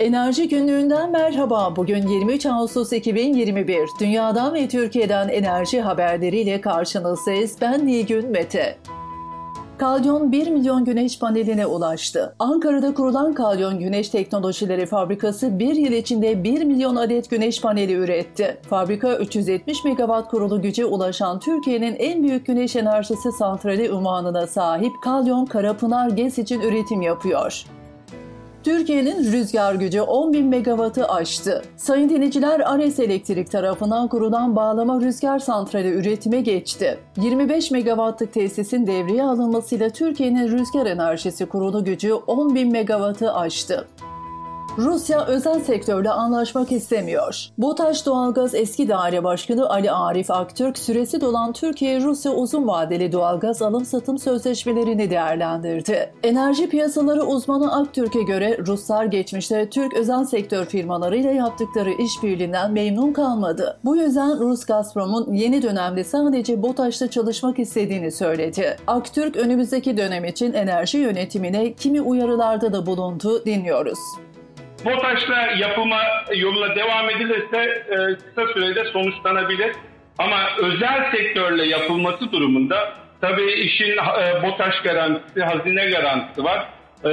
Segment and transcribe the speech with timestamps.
[0.00, 1.76] Enerji günlüğünden merhaba.
[1.76, 3.88] Bugün 23 Ağustos 2021.
[4.00, 7.56] Dünyadan ve Türkiye'den enerji haberleriyle karşınızdayız.
[7.60, 8.78] Ben Nilgün Mete.
[9.78, 12.34] Kalyon 1 milyon güneş paneline ulaştı.
[12.38, 18.58] Ankara'da kurulan Kalyon Güneş Teknolojileri Fabrikası bir yıl içinde 1 milyon adet güneş paneli üretti.
[18.70, 25.46] Fabrika 370 megawatt kurulu güce ulaşan Türkiye'nin en büyük güneş enerjisi santrali unvanına sahip Kalyon
[25.46, 27.64] Karapınar GES için üretim yapıyor.
[28.66, 31.62] Türkiye'nin rüzgar gücü 10 bin megawattı aştı.
[31.76, 36.98] Sayın dinleyiciler Ares Elektrik tarafından kurulan bağlama rüzgar santrali üretime geçti.
[37.16, 43.88] 25 megawattlık tesisin devreye alınmasıyla Türkiye'nin rüzgar enerjisi kurulu gücü 10 bin megawattı aştı.
[44.78, 47.46] Rusya özel sektörle anlaşmak istemiyor.
[47.58, 54.18] BOTAŞ Doğalgaz Eski Daire Başkanı Ali Arif Aktürk süresi dolan Türkiye-Rusya uzun vadeli doğalgaz alım-satım
[54.18, 56.12] sözleşmelerini değerlendirdi.
[56.22, 63.78] Enerji piyasaları uzmanı Aktürk'e göre Ruslar geçmişte Türk özel sektör firmalarıyla yaptıkları işbirliğinden memnun kalmadı.
[63.84, 68.76] Bu yüzden Rus Gazprom'un yeni dönemde sadece BOTAŞ'ta çalışmak istediğini söyledi.
[68.86, 73.98] Aktürk önümüzdeki dönem için enerji yönetimine kimi uyarılarda da bulundu dinliyoruz.
[74.84, 76.00] BOTAŞ'la yapılma
[76.34, 79.72] yoluna devam edilirse e, kısa sürede sonuçlanabilir.
[80.18, 86.68] Ama özel sektörle yapılması durumunda tabii işin e, BOTAŞ garantisi, hazine garantisi var.
[87.04, 87.10] E,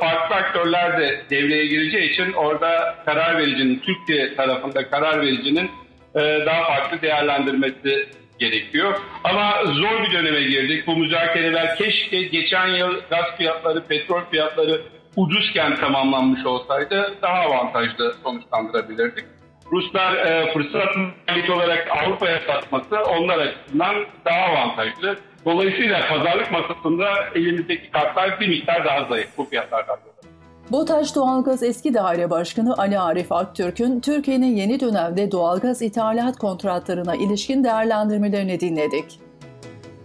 [0.00, 5.70] farklı aktörler de devreye gireceği için orada karar vericinin, Türkiye tarafında karar vericinin
[6.14, 8.08] e, daha farklı değerlendirmesi
[8.38, 8.94] gerekiyor.
[9.24, 10.86] Ama zor bir döneme girdik.
[10.86, 14.80] Bu müzakereler keşke geçen yıl gaz fiyatları, petrol fiyatları
[15.16, 19.24] ucuzken tamamlanmış olsaydı daha avantajlı sonuçlandırabilirdik.
[19.72, 20.96] Ruslar e, fırsat
[21.28, 25.16] maliyeti olarak Avrupa'ya satması onlar açısından daha avantajlı.
[25.44, 30.12] Dolayısıyla pazarlık masasında elimizdeki kartlar bir miktar daha zayıf bu fiyatlardan dolayı.
[30.70, 37.64] BOTAŞ Doğalgaz Eski Daire Başkanı Ali Arif Aktürk'ün Türkiye'nin yeni dönemde doğalgaz ithalat kontratlarına ilişkin
[37.64, 39.21] değerlendirmelerini dinledik.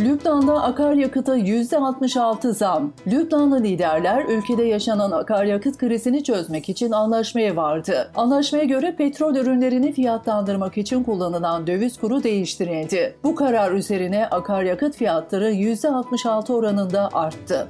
[0.00, 2.92] Lübnan'da akaryakıta %66 zam.
[3.06, 8.10] Lübnanlı liderler ülkede yaşanan akaryakıt krizini çözmek için anlaşmaya vardı.
[8.16, 13.16] Anlaşmaya göre petrol ürünlerini fiyatlandırmak için kullanılan döviz kuru değiştirildi.
[13.24, 17.68] Bu karar üzerine akaryakıt fiyatları %66 oranında arttı.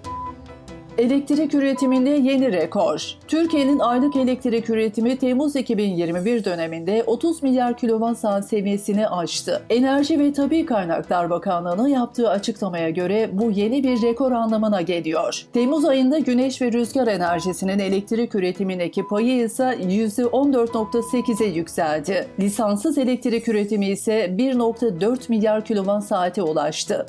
[0.98, 3.16] Elektrik üretiminde yeni rekor.
[3.28, 9.62] Türkiye'nin aylık elektrik üretimi Temmuz 2021 döneminde 30 milyar kilowatt saat seviyesini aştı.
[9.70, 15.46] Enerji ve Tabi Kaynaklar Bakanlığı'nın yaptığı açıklamaya göre bu yeni bir rekor anlamına geliyor.
[15.52, 22.26] Temmuz ayında güneş ve rüzgar enerjisinin elektrik üretimindeki payı ise %14.8'e yükseldi.
[22.40, 27.06] Lisanssız elektrik üretimi ise 1.4 milyar kilowatt saate ulaştı.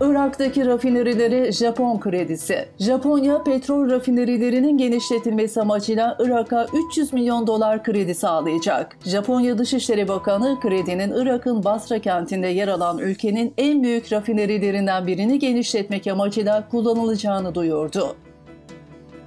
[0.00, 2.68] Irak'taki rafinerilere Japon kredisi.
[2.78, 8.96] Japonya petrol rafinerilerinin genişletilmesi amacıyla Irak'a 300 milyon dolar kredi sağlayacak.
[9.04, 16.06] Japonya Dışişleri Bakanı kredinin Irak'ın Basra kentinde yer alan ülkenin en büyük rafinerilerinden birini genişletmek
[16.06, 18.16] amacıyla kullanılacağını duyurdu.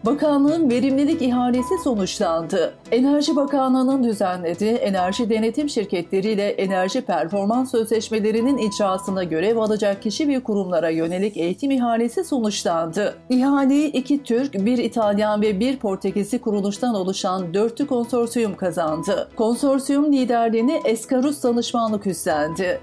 [0.07, 2.73] Bakanlığın verimlilik ihalesi sonuçlandı.
[2.91, 10.89] Enerji Bakanlığı'nın düzenlediği enerji denetim şirketleriyle enerji performans sözleşmelerinin icrasında görev alacak kişi ve kurumlara
[10.89, 13.15] yönelik eğitim ihalesi sonuçlandı.
[13.29, 19.29] İhaleyi iki Türk, bir İtalyan ve bir Portekizli kuruluştan oluşan dörtlü konsorsiyum kazandı.
[19.35, 22.79] Konsorsiyum liderliğini Eskarus danışmanlık üstlendi.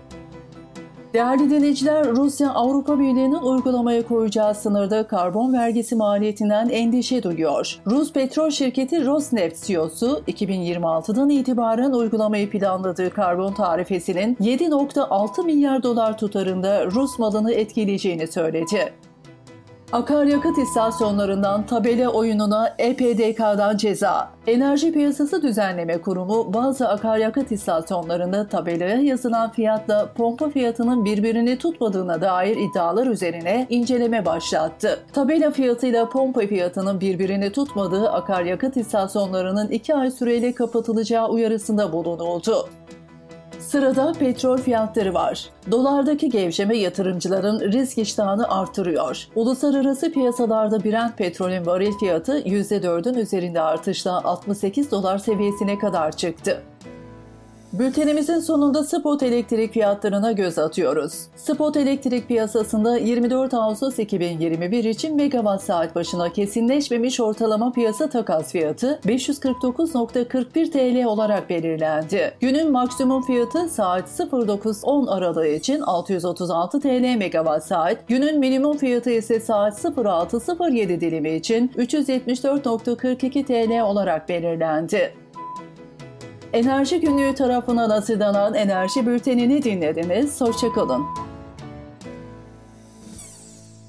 [1.14, 7.78] Değerli dinleyiciler, Rusya Avrupa Birliği'nin uygulamaya koyacağı sınırda karbon vergisi maliyetinden endişe duyuyor.
[7.86, 16.86] Rus petrol şirketi Rosneft CEO'su 2026'dan itibaren uygulamayı planladığı karbon tarifesinin 7.6 milyar dolar tutarında
[16.86, 18.92] Rus malını etkileyeceğini söyledi.
[19.94, 24.30] Akaryakıt istasyonlarından tabela oyununa EPDK'dan ceza.
[24.46, 32.56] Enerji Piyasası Düzenleme Kurumu bazı akaryakıt istasyonlarında tabelaya yazılan fiyatla pompa fiyatının birbirini tutmadığına dair
[32.56, 35.00] iddialar üzerine inceleme başlattı.
[35.12, 42.68] Tabela fiyatıyla pompa fiyatının birbirini tutmadığı akaryakıt istasyonlarının 2 ay süreyle kapatılacağı uyarısında bulunuldu.
[43.68, 45.48] Sırada petrol fiyatları var.
[45.70, 49.26] Dolardaki gevşeme yatırımcıların risk iştahını artırıyor.
[49.34, 56.62] Uluslararası piyasalarda Brent petrolün varil fiyatı %4'ün üzerinde artışla 68 dolar seviyesine kadar çıktı.
[57.78, 61.26] Bültenimizin sonunda spot elektrik fiyatlarına göz atıyoruz.
[61.36, 69.00] Spot elektrik piyasasında 24 Ağustos 2021 için megawatt saat başına kesinleşmemiş ortalama piyasa takas fiyatı
[69.06, 72.34] 549.41 TL olarak belirlendi.
[72.40, 79.40] Günün maksimum fiyatı saat 09.10 aralığı için 636 TL megawatt saat, günün minimum fiyatı ise
[79.40, 85.23] saat 06.07 dilimi için 374.42 TL olarak belirlendi.
[86.54, 90.40] Enerji Günlüğü tarafından hazırlanan Enerji Bülteni'ni dinlediniz.
[90.40, 91.02] Hoşçakalın.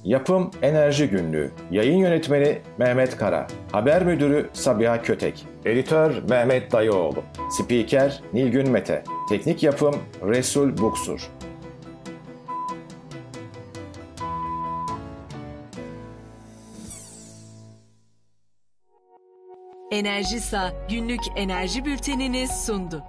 [0.03, 1.51] Yapım Enerji Günlüğü.
[1.71, 3.47] Yayın Yönetmeni Mehmet Kara.
[3.71, 5.45] Haber Müdürü Sabiha Kötek.
[5.65, 7.23] Editör Mehmet Dayıoğlu.
[7.51, 9.03] Spiker Nilgün Mete.
[9.29, 11.29] Teknik Yapım Resul Buksur.
[19.95, 23.03] Enerjisa günlük enerji bültenini sundu.